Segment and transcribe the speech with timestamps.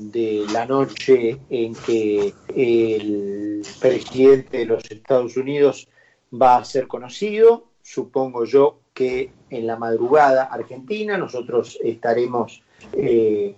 [0.00, 5.88] de la noche en que el presidente de los Estados Unidos
[6.32, 7.66] va a ser conocido.
[7.82, 13.54] Supongo yo que en la madrugada argentina nosotros estaremos eh,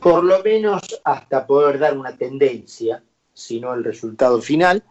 [0.00, 3.02] por lo menos hasta poder dar una tendencia,
[3.32, 4.82] si no el resultado final.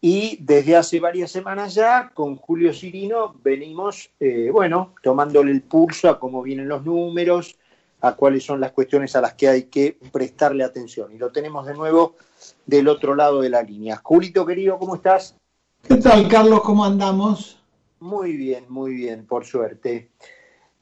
[0.00, 6.08] Y desde hace varias semanas ya, con Julio Cirino, venimos, eh, bueno, tomándole el pulso
[6.08, 7.57] a cómo vienen los números,
[8.00, 11.12] a cuáles son las cuestiones a las que hay que prestarle atención.
[11.12, 12.14] Y lo tenemos de nuevo
[12.66, 14.00] del otro lado de la línea.
[14.02, 15.36] Julito, querido, ¿cómo estás?
[15.86, 16.60] ¿Qué tal, Carlos?
[16.62, 17.62] ¿Cómo andamos?
[18.00, 20.10] Muy bien, muy bien, por suerte.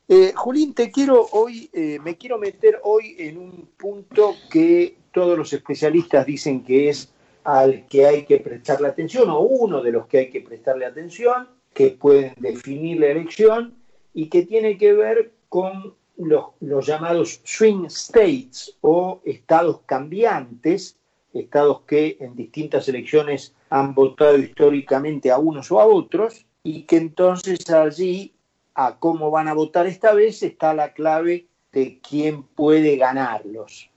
[0.09, 5.37] Eh, Julín, te quiero hoy, eh, me quiero meter hoy en un punto que todos
[5.37, 10.07] los especialistas dicen que es al que hay que prestarle atención, o uno de los
[10.07, 13.75] que hay que prestarle atención, que pueden definir la elección
[14.13, 20.97] y que tiene que ver con los, los llamados swing states o estados cambiantes,
[21.33, 26.97] estados que en distintas elecciones han votado históricamente a unos o a otros, y que
[26.97, 28.33] entonces allí
[28.75, 33.91] a cómo van a votar esta vez está la clave de quién puede ganarlos.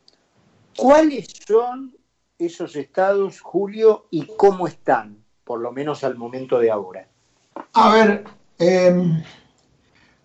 [0.76, 1.96] ¿Cuáles son
[2.38, 7.08] esos estados, Julio, y cómo están, por lo menos al momento de ahora?
[7.74, 8.24] A ver,
[8.60, 9.24] eh,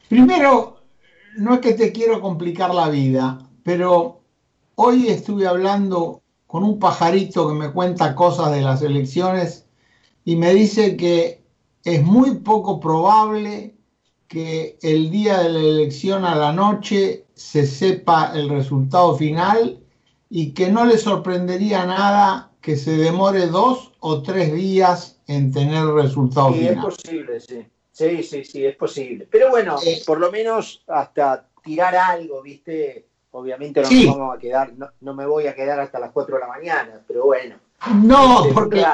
[0.09, 0.74] primero,
[1.37, 4.21] no es que te quiero complicar la vida, pero
[4.75, 9.67] hoy estuve hablando con un pajarito que me cuenta cosas de las elecciones
[10.25, 11.43] y me dice que
[11.85, 13.75] es muy poco probable
[14.29, 19.81] que el día de la elección a la noche se sepa el resultado final
[20.31, 25.83] y que no le sorprendería nada que se demore dos o tres días en tener
[25.83, 26.75] el resultado sí, final.
[26.75, 27.67] Es posible, sí.
[27.95, 29.29] Sí, sí, sí, es posible.
[29.31, 33.07] Pero bueno, por lo menos hasta tirar algo, ¿viste?
[33.31, 34.07] Obviamente no sí.
[34.07, 37.01] vamos a quedar, no, no, me voy a quedar hasta las 4 de la mañana,
[37.07, 37.55] pero bueno.
[38.03, 38.85] No, porque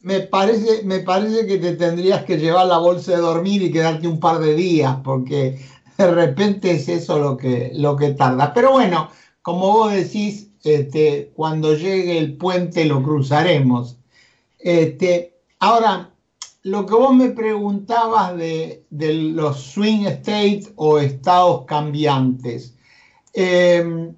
[0.00, 4.08] me parece, me parece que te tendrías que llevar la bolsa de dormir y quedarte
[4.08, 5.58] un par de días, porque
[5.98, 8.54] de repente es eso lo que, lo que tarda.
[8.54, 9.10] Pero bueno,
[9.42, 13.98] como vos decís, este, cuando llegue el puente lo cruzaremos.
[14.58, 16.10] Este, ahora,
[16.62, 22.76] lo que vos me preguntabas de, los swing states o estados cambiantes.
[23.32, 24.12] Eh,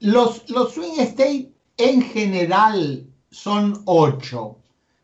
[0.00, 4.58] los, los, swing states en general son ocho.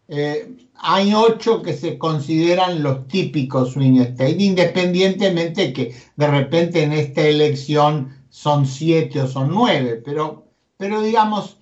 [0.08, 6.92] Eh, hay ocho que se consideran los típicos swing states, independientemente que de repente en
[6.92, 11.58] esta elección son siete o son nueve, pero, pero digamos,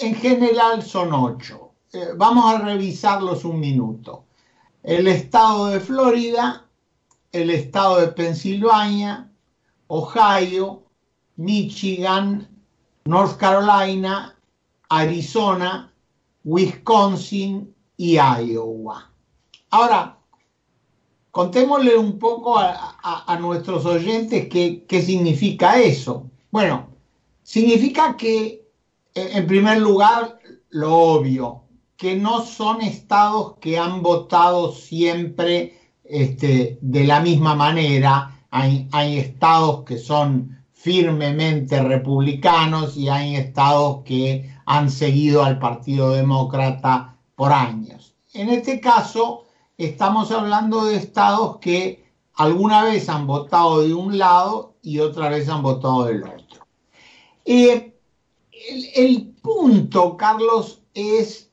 [0.00, 1.67] en general son ocho.
[1.90, 4.26] Eh, vamos a revisarlos un minuto.
[4.82, 6.66] El estado de Florida,
[7.32, 9.30] el estado de Pensilvania,
[9.86, 10.82] Ohio,
[11.36, 12.46] Michigan,
[13.06, 14.38] North Carolina,
[14.90, 15.90] Arizona,
[16.44, 19.10] Wisconsin y Iowa.
[19.70, 20.18] Ahora,
[21.30, 26.30] contémosle un poco a, a, nuestros oyentes qué, qué, significa eso.
[26.50, 26.90] Bueno,
[27.42, 28.68] significa que,
[29.14, 30.38] en primer lugar,
[30.70, 31.67] lo obvio,
[31.98, 38.40] que no son estados que han votado siempre este, de la misma manera.
[38.50, 46.12] Hay, hay estados que son firmemente republicanos y hay estados que han seguido al Partido
[46.12, 48.14] Demócrata por años.
[48.32, 54.76] En este caso, estamos hablando de estados que alguna vez han votado de un lado
[54.82, 56.64] y otra vez han votado del otro.
[57.44, 57.92] Eh,
[58.70, 61.47] el, el, punto, Carlos, es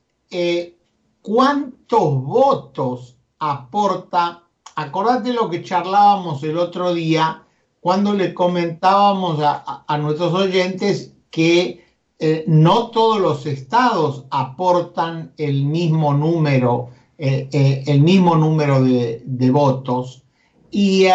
[1.22, 4.42] cuántos votos aporta.
[4.74, 7.42] Acordate lo que charlábamos el otro día
[7.80, 11.84] cuando le comentábamos a, a, nuestros oyentes que
[12.18, 19.22] eh, no todos los estados aportan el mismo número eh, eh, el mismo número de,
[19.24, 20.22] de votos.
[20.70, 21.06] Y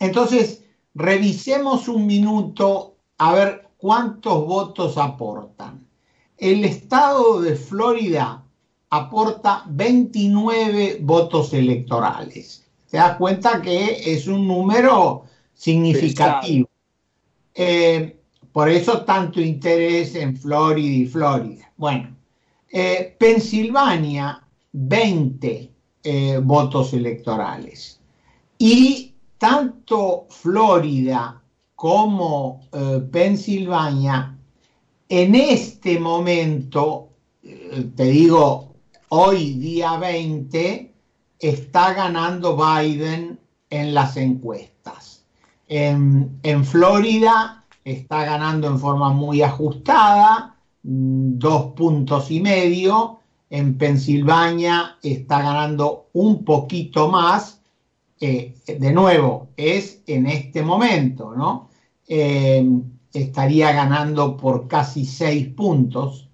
[0.00, 5.86] entonces, revisemos un minuto a ver cuántos votos aportan.
[6.40, 8.42] El estado de Florida
[8.88, 12.66] aporta 29 votos electorales.
[12.86, 16.66] Se da cuenta que es un número significativo.
[17.54, 18.16] Eh,
[18.52, 21.70] por eso tanto interés en Florida y Florida.
[21.76, 22.16] Bueno,
[22.72, 24.42] eh, Pensilvania
[24.72, 25.70] 20
[26.02, 28.00] eh, votos electorales.
[28.56, 31.42] Y tanto Florida
[31.76, 32.62] como
[33.10, 34.36] Pensilvania,
[35.10, 37.08] en este momento,
[37.42, 38.76] eh, te digo,
[39.08, 40.94] hoy día 20,
[41.40, 43.40] está ganando Biden
[43.70, 45.24] en las encuestas.
[45.66, 53.18] En, Florida está ganando en forma muy ajustada, mm, dos puntos y medio.
[53.50, 57.60] En Pensilvania está ganando un poquito más.
[58.20, 61.68] Eh, de nuevo, es en este momento, ¿no?
[62.06, 62.64] Eh,
[63.12, 66.28] estaría ganando por casi seis puntos.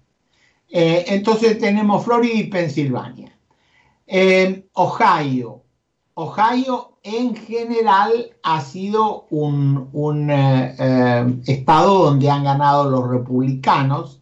[0.69, 3.37] Eh, entonces tenemos Florida y Pensilvania.
[4.73, 5.63] Ohio.
[6.13, 14.21] Ohio en general ha sido un, eh, eh, estado donde han ganado los republicanos.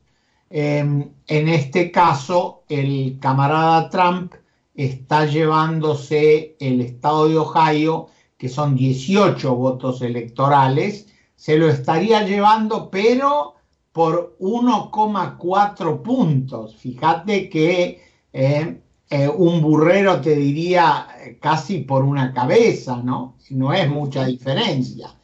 [0.49, 4.33] En este caso, el camarada Trump
[4.75, 12.89] está llevándose el estado de Ohio, que son 18 votos electorales, se lo estaría llevando,
[12.89, 13.55] pero
[13.91, 16.75] por 1,4 puntos.
[16.75, 18.03] Fíjate que
[18.33, 23.37] eh, eh, un burrero te diría eh, casi por una cabeza, ¿no?
[23.51, 25.15] No es mucha diferencia.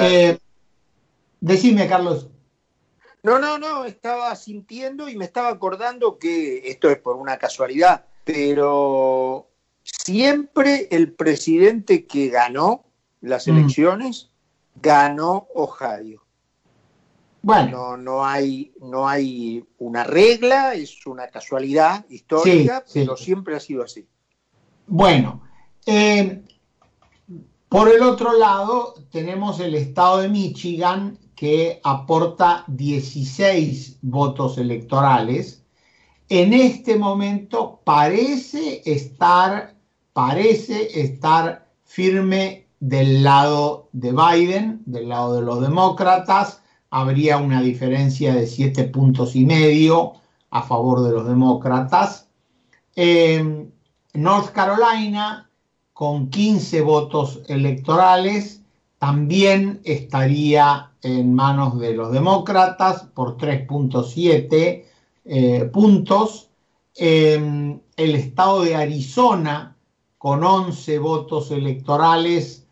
[0.00, 0.36] Eh,
[1.40, 2.28] decime, Carlos.
[3.22, 8.04] No, no, no, estaba sintiendo y me estaba acordando que esto es por una casualidad,
[8.24, 9.48] pero
[9.82, 12.84] siempre el presidente que ganó
[13.20, 13.50] las mm.
[13.50, 14.30] elecciones
[14.74, 16.24] ganó Ohio.
[17.42, 17.96] Bueno.
[17.98, 24.06] No, hay, no hay una regla, es una casualidad histórica, pero siempre ha sido así.
[24.86, 25.42] Bueno,
[25.84, 26.42] eh,
[27.68, 35.64] por el otro lado tenemos el estado de Michigan que aporta 16 votos electorales.
[36.28, 39.74] En este momento parece estar,
[40.14, 46.60] parece estar firme del lado de Biden, del lado de los demócratas
[46.90, 50.12] habría una diferencia de siete puntos y medio
[50.50, 52.28] a favor de los demócratas.
[52.94, 55.48] North Carolina,
[55.94, 58.60] con 15 votos electorales,
[58.98, 64.84] también estaría en manos de los demócratas por 3.7
[65.24, 66.50] eh, puntos.
[66.94, 69.74] El estado de Arizona,
[70.18, 72.63] con 11 votos electorales,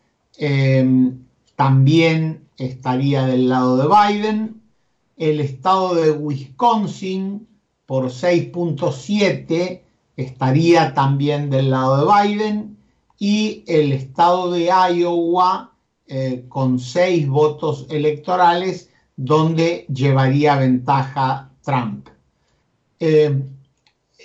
[1.55, 4.61] también estaría del lado de Biden,
[5.17, 7.47] el estado de Wisconsin
[7.85, 9.81] por 6.7
[10.17, 12.77] estaría también del lado de Biden
[13.19, 15.71] y el estado de Iowa
[16.07, 22.09] eh, con 6 votos electorales donde llevaría ventaja Trump.
[22.99, 23.41] Eh,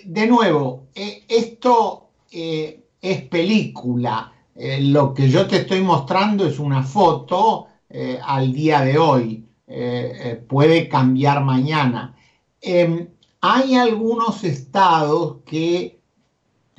[0.05, 4.33] de nuevo, eh, esto es película.
[4.59, 10.13] Lo que yo te estoy mostrando es una foto eh, al día de hoy, eh,
[10.21, 12.15] eh, puede cambiar mañana.
[12.61, 13.07] Em,
[13.41, 16.01] hay algunos estados que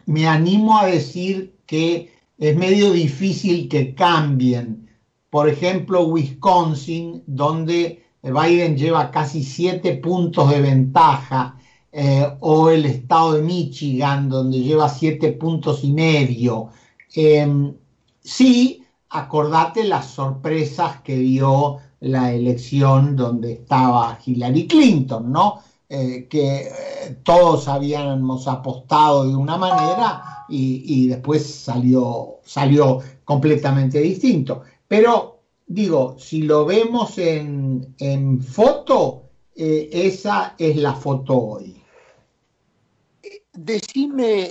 [0.05, 4.87] me animo a decir que es medio difícil que cambien.
[5.29, 11.55] Por ejemplo, Wisconsin, donde Biden lleva casi siete puntos de ventaja,
[12.39, 16.69] o el estado de Michigan, donde lleva siete puntos y medio.
[17.13, 17.73] Em,
[18.21, 25.59] sí, acordate las sorpresas que dio la elección donde estaba Hillary Clinton, ¿no?
[25.91, 34.61] Eh, que eh, todos habíamos apostado de una manera y, después salió, salió completamente distinto.
[34.87, 39.23] Pero digo, si lo vemos en, foto,
[39.55, 41.78] eh, esa es la foto hoy.
[43.61, 44.49] Decime,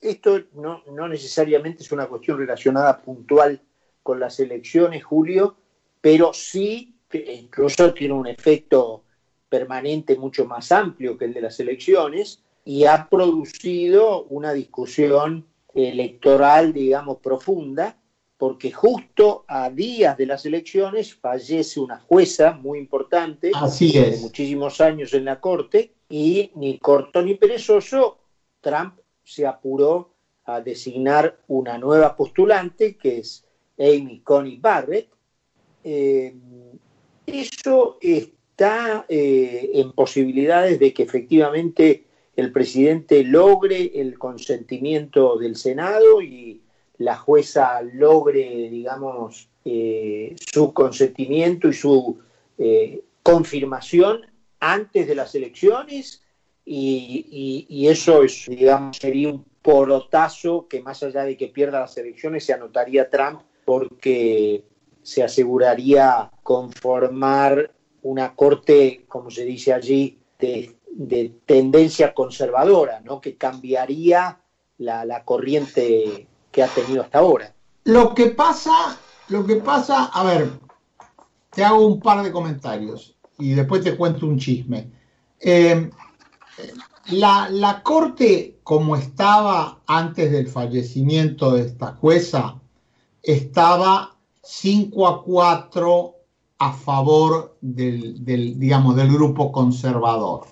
[0.00, 3.60] esto no, no necesariamente es una cuestión relacionada puntual
[4.00, 5.56] con las elecciones, Julio,
[6.00, 9.02] pero sí, incluso tiene un efecto
[9.48, 15.44] permanente mucho más amplio que el de las elecciones y ha producido una discusión
[15.74, 17.98] electoral, digamos, profunda,
[18.38, 25.12] porque justo a días de las elecciones fallece una jueza muy importante, de muchísimos años
[25.12, 28.18] en la Corte, y ni corto ni perezoso,
[28.64, 30.10] Trump se apuró
[30.46, 33.44] a designar una nueva postulante, que es
[33.78, 35.08] Amy Coney Barrett,
[35.84, 36.34] eh,
[37.26, 42.04] eso está eh, en posibilidades de que efectivamente
[42.36, 46.62] el presidente logre el consentimiento del Senado y
[46.98, 52.18] la jueza logre, digamos, eh, su consentimiento y su
[53.22, 54.22] confirmación
[54.60, 56.23] antes de las elecciones
[56.64, 62.44] y, eso es, digamos, sería un porotazo que más allá de que pierda las elecciones
[62.44, 64.64] se anotaría Trump porque
[65.02, 70.76] se aseguraría conformar una corte, como se dice allí, de,
[71.46, 73.20] tendencia conservadora, ¿no?
[73.20, 74.40] que cambiaría
[74.78, 77.54] la, corriente que ha tenido hasta ahora.
[77.84, 80.48] Lo que pasa, lo que pasa, a ver,
[81.50, 84.90] te hago un par de comentarios y después te cuento un chisme.
[85.40, 85.90] Eh,
[87.10, 92.60] la, corte, como estaba antes del fallecimiento de esta jueza,
[93.22, 96.14] estaba 5 a 4
[96.58, 98.56] a favor del, del,
[99.12, 100.46] grupo conservador.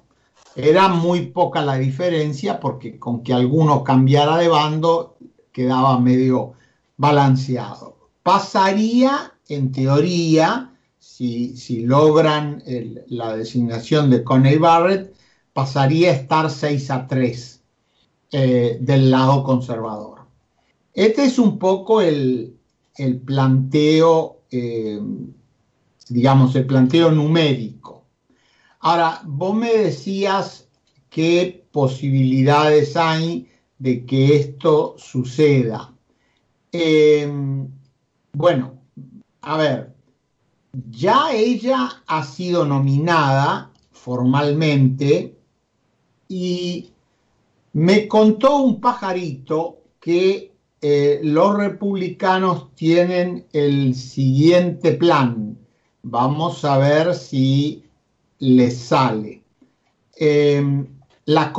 [0.55, 5.17] Era muy poca la diferencia porque con que alguno cambiara de bando
[5.53, 6.55] quedaba medio
[6.97, 7.97] balanceado.
[8.23, 12.63] Pasaría, en teoría, si, logran
[13.09, 15.12] la designación de Coney Barrett,
[15.53, 17.63] pasaría a estar 6 a 3
[18.33, 20.21] eh, del lado conservador.
[20.95, 22.57] Este es un poco el,
[22.97, 25.01] el planteo, eh,
[26.09, 28.05] digamos, el planteo numérico.
[28.81, 30.69] Ahora, vos me decías
[31.09, 35.93] qué posibilidades hay de que esto suceda.
[36.73, 37.31] Eh,
[38.33, 38.75] bueno,
[39.43, 39.95] a ver,
[40.91, 45.37] ya ella ha sido nominada formalmente
[46.33, 46.91] y
[47.75, 55.59] me contó un pajarito que eh, los republicanos tienen el siguiente plan.
[56.03, 57.85] Vamos a ver si
[58.39, 59.43] les sale.
[60.19, 60.87] Eh,
[61.27, 61.53] la,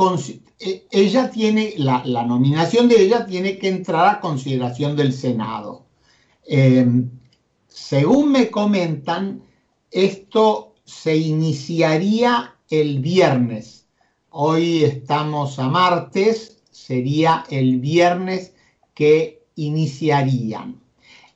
[0.58, 5.84] e, ella tiene, la, nominación de ella tiene que entrar a consideración del Senado.
[6.48, 6.84] Eh,
[7.68, 9.40] según me comentan,
[9.92, 13.83] esto se iniciaría el viernes.
[14.36, 18.52] Hoy estamos a martes, sería el viernes
[18.92, 20.80] que iniciarían.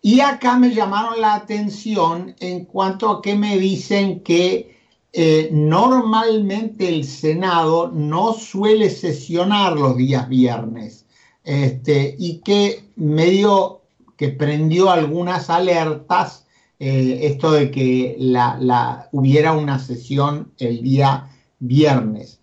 [0.02, 4.76] Y acá me llamaron la atención en cuanto a que me dicen que
[5.12, 11.06] eh, normalmente el Senado no suele sesionar los días viernes
[11.44, 13.82] este, y que medio
[14.16, 16.48] que prendió algunas alertas
[16.80, 22.37] eh, esto de que la, hubiera una sesión el día viernes.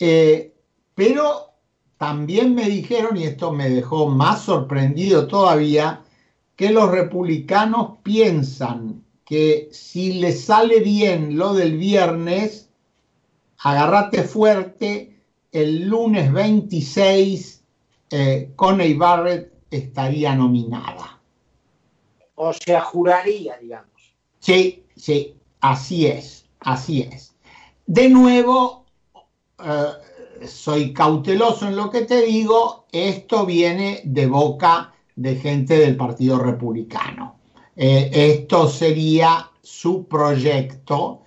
[0.00, 0.54] Eh,
[0.94, 1.52] pero
[1.98, 6.02] también me dijeron, y esto me dejó más sorprendido todavía,
[6.56, 12.68] que los republicanos piensan que si le sale bien lo del viernes,
[13.58, 15.20] agarrate fuerte,
[15.52, 17.62] el lunes 26
[18.10, 21.20] eh, Coney Barrett estaría nominada.
[22.34, 24.16] O sea, juraría, digamos.
[24.40, 27.34] Sí, sí, así es, así es.
[27.86, 28.79] De nuevo,
[29.64, 35.96] eh, soy cauteloso en lo que te digo, esto viene de boca de gente del
[35.96, 37.36] Partido Republicano.
[37.76, 41.22] Eh, esto sería su proyecto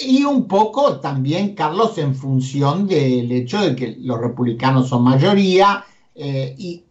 [0.00, 5.84] y un poco también, Carlos, en función del hecho de que los republicanos son mayoría
[6.14, 6.84] eh, y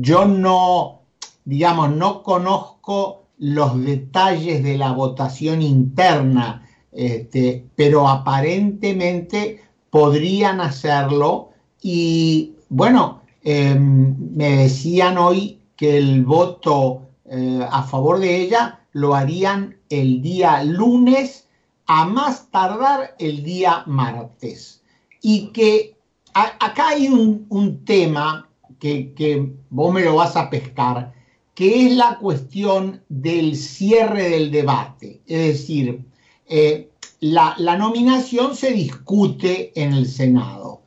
[0.00, 1.02] yo no,
[1.44, 11.50] digamos, no conozco los detalles de la votación interna, este, pero aparentemente podrían hacerlo
[11.82, 19.14] y bueno, eh, me decían hoy que el voto eh, a favor de ella lo
[19.14, 21.46] harían el día lunes,
[21.86, 24.82] a más tardar el día martes.
[25.22, 25.96] Y que
[26.32, 31.12] acá hay un, un tema que, que, vos me lo vas a pescar,
[31.54, 35.20] que es la cuestión del cierre del debate.
[35.26, 36.04] Es decir,
[36.46, 36.89] eh,
[37.20, 40.82] la, nominación se discute en el Senado.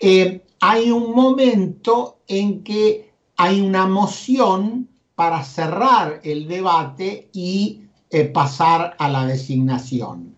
[0.00, 8.24] Eh, hay un momento en que hay una moción para cerrar el debate y eh,
[8.24, 10.34] pasar a la designación.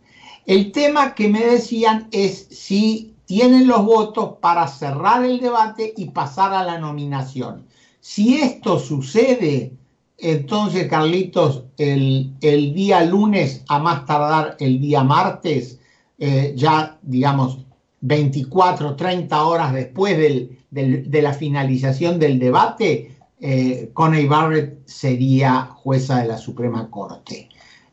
[0.47, 6.07] El tema que me decían es si tienen los votos para cerrar el debate y
[6.07, 7.67] pasar a la nominación.
[8.00, 9.75] Si esto sucede,
[10.18, 15.78] entonces, Carlitos, el, el día lunes, a más tardar el día martes,
[16.18, 17.58] eh, ya digamos
[18.00, 25.62] 24, 30 horas después del, del, de la finalización del debate, eh, Coney Barrett sería
[25.66, 27.49] jueza de la Suprema Corte.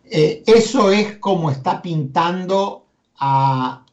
[0.06, 2.86] Eh, eso es como está pintando
[3.20, 3.86] a...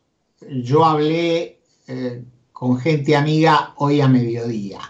[0.62, 2.22] Yo hablé eh,
[2.52, 4.80] con gente amiga hoy a mediodía.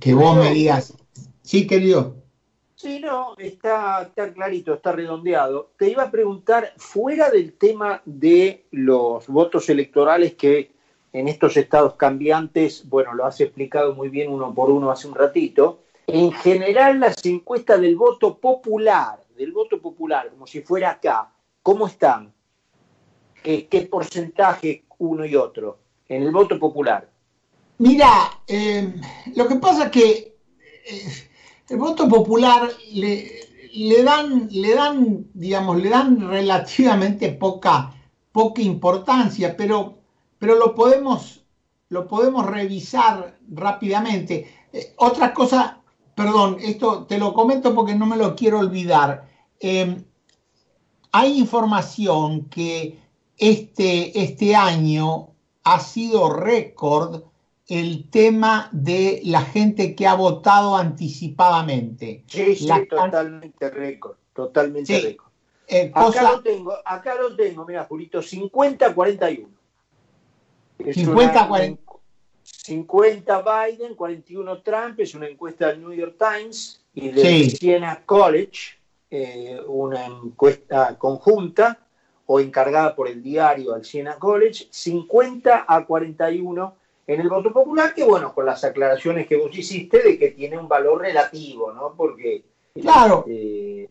[0.00, 0.92] Que vos me digas,
[1.48, 2.14] sí, querido.
[2.74, 5.70] Sí, no, está, está clarito, está redondeado.
[5.78, 10.70] Te iba a preguntar, fuera del tema de los votos electorales que
[11.14, 15.14] en estos estados cambiantes, bueno, lo has explicado muy bien uno por uno hace un
[15.14, 21.32] ratito, en general las encuestas del voto popular, del voto popular, como si fuera acá,
[21.62, 22.30] ¿cómo están?
[23.42, 25.78] ¿Qué, qué porcentaje uno y otro
[26.10, 27.08] en el voto popular?
[27.78, 28.92] Mira, eh,
[29.34, 30.38] lo que pasa es que
[30.90, 31.27] eh,
[31.68, 37.94] el voto popular le, le dan, le dan, digamos, le dan relativamente poca,
[38.32, 39.98] poca importancia, pero,
[40.38, 41.44] pero lo podemos,
[41.90, 44.50] lo podemos revisar rápidamente.
[44.72, 45.80] Eh, otra cosa,
[46.14, 49.28] perdón, esto te lo comento porque no me lo quiero olvidar.
[49.60, 50.04] Em,
[51.12, 52.98] hay información que
[53.36, 55.28] este, este año
[55.64, 57.24] ha sido récord
[57.68, 62.24] el tema de la gente que ha votado anticipadamente.
[62.26, 65.28] Sí, sí, totalmente récord, totalmente récord.
[65.68, 69.46] Eh, acá lo tengo, acá lo tengo, mira, Julito, 50-41.
[70.78, 71.78] 50-40.
[72.42, 78.78] 50 Biden, 41 Trump, es una encuesta del New York Times y de Siena College,
[79.10, 81.78] eh, una encuesta conjunta
[82.24, 86.76] o encargada por el diario al Siena College, 50 a 41
[87.08, 90.58] en el voto popular, que bueno, con las aclaraciones que vos hiciste de que tiene
[90.58, 91.94] un valor relativo, ¿no?
[91.96, 92.44] Porque...
[92.78, 93.24] Claro.
[93.26, 93.88] Eh,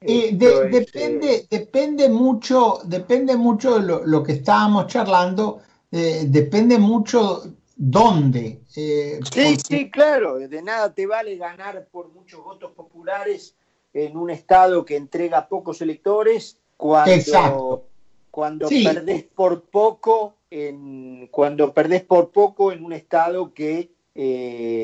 [0.00, 5.58] eh, depende, depende mucho, depende mucho de lo, que estábamos charlando,
[5.90, 7.42] eh, depende mucho
[7.74, 8.60] dónde.
[8.68, 13.56] sí, sí, claro, de nada te vale ganar por muchos votos populares
[13.92, 17.88] en un estado que entrega pocos electores cuando,
[18.30, 24.82] cuando perdés por poco en, cuando perdés por poco en un estado que, eh,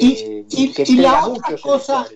[0.48, 2.06] y, la otra cosa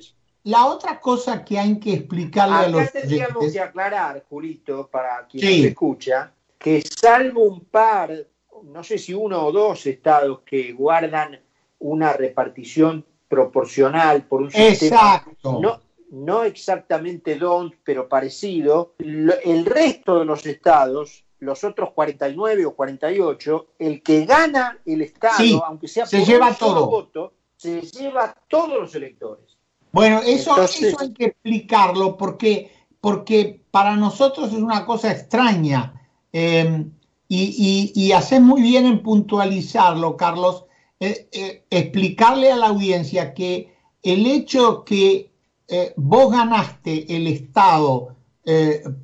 [0.45, 5.45] la otra cosa que hay que explicarle a los tendríamos que aclarar Julito para quien
[5.45, 8.27] nos escucha que salvo un par
[8.65, 11.41] no sé si uno o dos estados que guardan
[11.81, 20.25] una repartición proporcional por un sistema no, no exactamente don pero parecido el resto de
[20.25, 26.11] los estados los otros 49 o 48, el que gana el Estado, aunque sea por
[26.11, 26.87] se lleva todo.
[26.87, 29.57] voto, se lleva todos los electores.
[29.93, 30.55] Bueno, eso,
[31.01, 35.95] hay que explicarlo porque, porque para nosotros es una cosa extraña.
[36.33, 36.93] Em,
[37.31, 40.65] y, y, haces muy bien en puntualizarlo, Carlos,
[41.01, 45.31] eh, eh, explicarle a la audiencia que el hecho que
[45.69, 48.15] eh, vos ganaste el Estado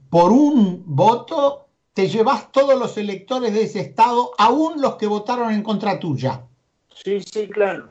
[0.09, 1.63] por un voto
[1.95, 6.45] te llevas todos los electores de ese estado, aún los que votaron en contra tuya.
[6.93, 7.89] Sí, sí, claro.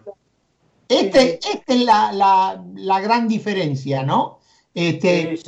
[0.88, 4.40] Este, Esta es la, gran diferencia, ¿no?
[4.74, 5.42] Este, eh,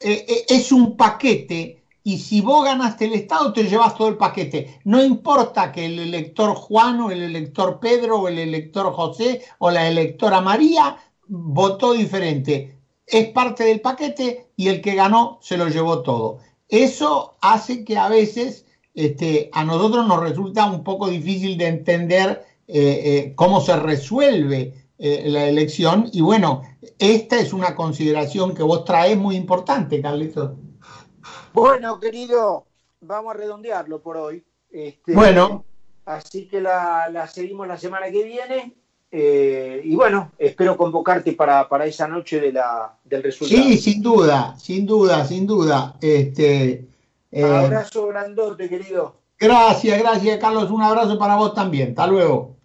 [0.00, 4.80] eh, es un paquete y si vos ganaste el Estado te llevas todo el paquete.
[4.84, 9.70] No importa que el elector Juan o el elector Pedro o el elector José o
[9.70, 10.96] la electora María
[11.26, 12.78] votó diferente.
[13.06, 16.38] Es parte del paquete y el que ganó se lo llevó todo.
[16.68, 22.44] Eso hace que a veces este, a nosotros nos resulta un poco difícil de entender
[22.66, 26.10] eh, eh, cómo se resuelve eh, la elección.
[26.12, 26.62] Y bueno,
[26.98, 30.52] esta es una consideración que vos traes muy importante, Carlitos.
[31.52, 32.66] Bueno, querido,
[33.00, 34.44] vamos a redondearlo por hoy.
[34.70, 35.64] Este, bueno.
[36.04, 38.74] Así que la, seguimos la semana que viene.
[39.10, 43.62] Y bueno, espero convocarte para, para, esa noche de la, del resultado.
[43.62, 45.96] Sí, sin duda, sin duda, sin duda.
[46.00, 46.86] Este,
[47.30, 49.16] eh, abrazo grandote, querido.
[49.38, 50.70] Gracias, gracias, Carlos.
[50.70, 51.90] Un abrazo para vos también.
[51.90, 52.56] Hasta luego.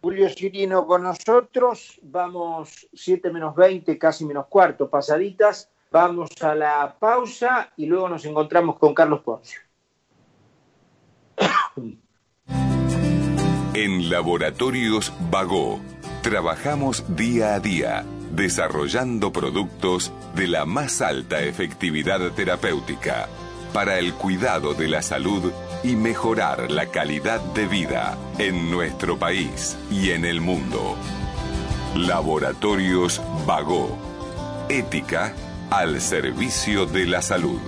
[0.00, 1.98] Julio Cirino con nosotros.
[2.02, 5.70] Vamos 7 menos 20, casi menos cuarto, pasaditas.
[5.90, 9.60] Vamos a la pausa y luego nos encontramos con Carlos Poncio.
[13.80, 15.78] En Laboratorios Vago
[16.24, 23.28] trabajamos día a día desarrollando productos de la más alta efectividad terapéutica
[23.72, 25.52] para el cuidado de la salud
[25.84, 30.96] y mejorar la calidad de vida en nuestro país y en el mundo.
[31.94, 33.96] Laboratorios Vago.
[34.68, 35.34] Ética
[35.70, 37.60] al servicio de la salud.